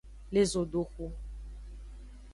Le 0.31 0.43
zodoxu. 0.43 1.11